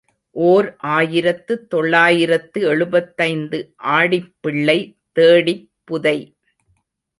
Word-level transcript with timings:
ஓர் 0.35 0.75
ஆயிரத்து 0.77 1.67
தொள்ளாயிரத்து 1.67 2.61
எழுபத்தைந்து 2.61 3.59
ஆடிப் 3.75 4.33
பிள்ளை 4.39 4.79
தேடிப் 5.11 5.71
புதை. 5.83 6.17